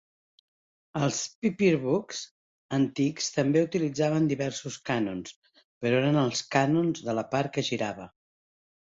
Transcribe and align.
Els 1.07 1.17
"pepperbox" 1.45 2.21
antics 2.77 3.27
també 3.35 3.63
utilitzaven 3.65 4.25
diversos 4.31 4.79
canons, 4.91 5.35
però 5.85 6.01
eren 6.05 6.19
els 6.23 6.41
canons 6.57 7.05
la 7.11 7.27
part 7.37 7.53
que 7.59 7.67
girava. 7.69 8.09